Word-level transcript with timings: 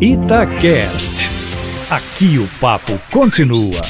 Itacast. 0.00 1.28
Aqui 1.90 2.38
o 2.38 2.46
papo 2.60 2.92
continua. 3.10 3.80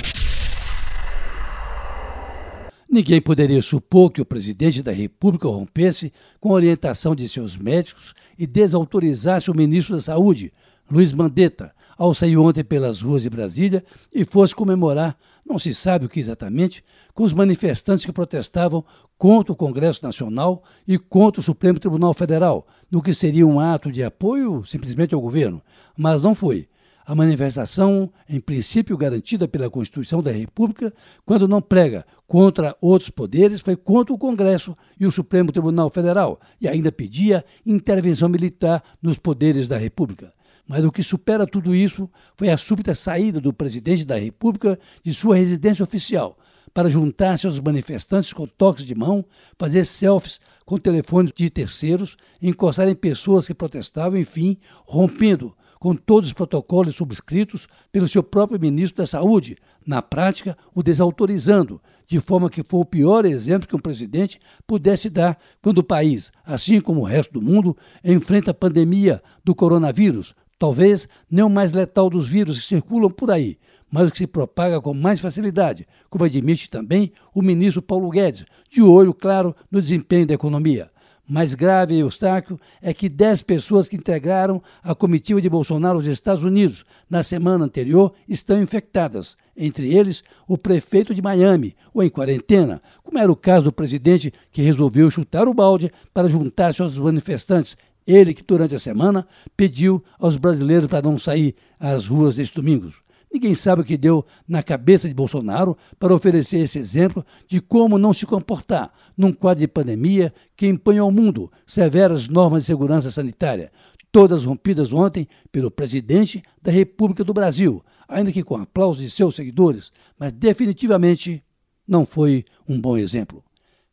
Ninguém 2.91 3.21
poderia 3.21 3.61
supor 3.61 4.10
que 4.10 4.23
o 4.23 4.25
presidente 4.25 4.83
da 4.83 4.91
República 4.91 5.47
rompesse 5.47 6.10
com 6.41 6.49
a 6.49 6.55
orientação 6.55 7.15
de 7.15 7.29
seus 7.29 7.58
médicos 7.58 8.14
e 8.39 8.46
desautorizasse 8.46 9.50
o 9.50 9.55
ministro 9.55 9.96
da 9.96 10.00
Saúde, 10.00 10.50
Luiz 10.90 11.12
Mandetta, 11.12 11.73
ao 11.96 12.14
sair 12.14 12.36
ontem 12.36 12.64
pelas 12.64 13.02
ruas 13.02 13.23
de 13.23 13.30
Brasília 13.30 13.84
e 14.14 14.25
fosse 14.25 14.54
comemorar, 14.54 15.18
não 15.45 15.59
se 15.59 15.75
sabe 15.75 16.07
o 16.07 16.09
que 16.09 16.21
exatamente, 16.21 16.84
com 17.12 17.25
os 17.25 17.32
manifestantes 17.32 18.04
que 18.04 18.12
protestavam 18.12 18.84
contra 19.18 19.53
o 19.53 19.57
Congresso 19.57 20.04
Nacional 20.04 20.62
e 20.86 20.96
contra 20.98 21.40
o 21.40 21.45
Supremo 21.45 21.79
Tribunal 21.79 22.14
Federal, 22.14 22.66
no 22.90 23.03
que 23.03 23.12
seria 23.12 23.46
um 23.46 23.59
ato 23.59 23.90
de 23.90 24.04
apoio 24.04 24.64
simplesmente 24.64 25.14
ao 25.14 25.21
governo. 25.21 25.61
Mas 25.96 26.22
não 26.22 26.35
foi. 26.35 26.68
A 27.05 27.14
manifestação, 27.14 28.13
em 28.29 28.39
princípio 28.39 28.96
garantida 28.96 29.49
pela 29.49 29.71
Constituição 29.71 30.22
da 30.22 30.30
República, 30.30 30.93
quando 31.25 31.49
não 31.49 31.63
prega 31.63 32.05
contra 32.27 32.77
outros 32.82 33.08
poderes, 33.08 33.62
foi 33.62 33.77
contra 33.77 34.14
o 34.14 34.18
Congresso 34.18 34.77
e 35.00 35.06
o 35.06 35.10
Supremo 35.10 35.50
Tribunal 35.50 35.88
Federal, 35.88 36.38
e 36.60 36.68
ainda 36.68 36.92
pedia 36.92 37.42
intervenção 37.64 38.28
militar 38.28 38.84
nos 39.02 39.18
poderes 39.18 39.66
da 39.66 39.78
República. 39.78 40.38
Mas 40.68 40.84
o 40.84 40.92
que 40.92 41.02
supera 41.02 41.46
tudo 41.46 41.74
isso 41.74 42.10
foi 42.36 42.50
a 42.50 42.58
súbita 42.58 42.95
saída 42.95 43.40
do 43.40 43.54
presidente 43.54 44.04
da 44.04 44.18
República 44.18 44.78
de 45.02 45.14
sua 45.14 45.34
residência 45.36 45.82
oficial 45.82 46.36
para 46.74 46.91
juntar-se 46.91 47.46
aos 47.46 47.58
manifestantes 47.58 48.34
com 48.34 48.46
toques 48.46 48.84
de 48.84 48.94
mão, 48.94 49.24
fazer 49.58 49.84
selfies 49.84 50.38
com 50.66 50.77
telefones 50.77 51.32
de 51.34 51.48
terceiros, 51.48 52.18
encostar 52.41 52.86
em 52.86 52.94
pessoas 52.94 53.46
que 53.46 53.54
protestavam, 53.54 54.18
enfim, 54.18 54.58
rompendo 54.84 55.54
com 55.80 55.94
todos 55.94 56.28
os 56.28 56.32
protocolos 56.34 56.96
subscritos 56.96 57.66
pelo 57.91 58.06
seu 58.06 58.22
próprio 58.22 58.60
ministro 58.60 58.98
da 58.98 59.06
Saúde, 59.06 59.56
na 59.86 60.02
prática, 60.02 60.56
o 60.74 60.83
desautorizando, 60.83 61.80
de 62.06 62.20
forma 62.20 62.50
que 62.50 62.62
foi 62.62 62.80
o 62.80 62.84
pior 62.84 63.24
exemplo 63.24 63.66
que 63.66 63.77
um 63.77 63.80
presidente 63.80 64.39
pudesse 64.66 65.08
dar 65.08 65.39
quando 65.62 65.78
o 65.78 65.84
país, 65.84 66.30
assim 66.44 66.80
como 66.80 67.00
o 67.00 67.05
resto 67.05 67.33
do 67.33 67.42
mundo, 67.42 67.77
enfrenta 68.05 68.50
a 68.50 68.55
pandemia 68.55 69.22
do 69.42 69.55
coronavírus, 69.55 70.34
Talvez 70.59 71.09
nem 71.31 71.45
o 71.45 71.48
mais 71.48 71.73
letal 71.73 72.11
dos 72.11 72.28
vírus 72.28 72.59
que 72.59 72.64
circulam 72.64 73.11
por 73.11 73.31
aí, 73.31 73.59
mas 73.91 74.09
o 74.09 74.11
que 74.11 74.19
se 74.19 74.27
propaga 74.27 74.81
com 74.81 74.92
mais 74.92 75.20
facilidade, 75.20 75.87
como 76.11 76.25
admite 76.25 76.69
também 76.69 77.12
o 77.34 77.41
ministro 77.41 77.81
Paulo 77.81 78.11
Guedes, 78.11 78.45
de 78.69 78.83
olho, 78.83 79.14
claro, 79.14 79.55
no 79.70 79.81
desempenho 79.81 80.27
da 80.27 80.34
economia. 80.34 80.91
Mais 81.31 81.55
grave, 81.55 81.98
Eustáquio, 81.98 82.59
é 82.81 82.95
que 82.95 83.06
10 83.06 83.42
pessoas 83.42 83.86
que 83.86 83.97
integraram 83.97 84.62
a 84.83 84.95
comitiva 84.95 85.42
de 85.42 85.51
Bolsonaro 85.51 85.98
aos 85.98 86.06
Estados 86.06 86.42
Unidos 86.42 86.86
na 87.09 87.23
semana 87.23 87.67
anterior 87.67 88.14
estão 88.27 88.61
infectadas. 88.62 89.36
Entre 89.55 89.95
eles, 89.95 90.25
o 90.47 90.56
prefeito 90.56 91.14
de 91.14 91.20
Miami, 91.20 91.77
ou 91.92 92.03
em 92.03 92.09
quarentena, 92.09 92.81
como 93.03 93.19
era 93.19 93.31
o 93.31 93.36
caso 93.36 93.64
do 93.64 93.73
presidente 93.73 94.33
que 94.51 94.62
resolveu 94.62 95.11
chutar 95.11 95.47
o 95.47 95.53
balde 95.53 95.92
para 96.14 96.29
juntar-se 96.29 96.81
aos 96.81 96.97
manifestantes 96.97 97.77
ele 98.09 98.33
que 98.33 98.42
durante 98.42 98.75
a 98.75 98.78
semana 98.78 99.28
pediu 99.55 100.03
aos 100.19 100.39
brasileiros 100.39 100.87
para 100.87 101.03
não 101.03 101.19
sair 101.19 101.55
às 101.78 102.06
ruas 102.06 102.37
deste 102.37 102.55
domingo. 102.55 102.91
Ninguém 103.31 103.55
sabe 103.55 103.83
o 103.83 103.84
que 103.84 103.98
deu 103.98 104.25
na 104.48 104.62
cabeça 104.62 105.06
de 105.06 105.12
Bolsonaro 105.12 105.77
para 105.98 106.14
oferecer 106.14 106.61
esse 106.61 106.79
exemplo 106.79 107.25
de 107.47 107.61
como 107.61 107.98
não 107.98 108.14
se 108.14 108.25
comportar 108.25 108.91
num 109.14 109.31
quadro 109.31 109.61
de 109.61 109.69
pandemia 109.69 110.33
que 110.56 110.67
impõe 110.67 110.97
ao 110.97 111.12
mundo 111.12 111.53
severas 111.67 112.27
normas 112.27 112.62
de 112.62 112.69
segurança 112.69 113.11
sanitária, 113.11 113.70
todas 114.11 114.45
rompidas 114.45 114.91
ontem 114.91 115.29
pelo 115.53 115.70
presidente 115.70 116.42
da 116.62 116.73
República 116.73 117.23
do 117.23 117.34
Brasil, 117.34 117.84
ainda 118.09 118.33
que 118.33 118.42
com 118.42 118.56
aplausos 118.56 119.03
de 119.03 119.11
seus 119.11 119.34
seguidores, 119.34 119.92
mas 120.19 120.33
definitivamente 120.33 121.45
não 121.86 122.06
foi 122.06 122.47
um 122.67 122.81
bom 122.81 122.97
exemplo. 122.97 123.45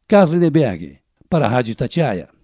Carlos 0.08 0.34
Lindenberg, 0.34 1.00
para 1.30 1.46
a 1.46 1.50
Rádio 1.50 1.76
Tatiaia. 1.76 2.35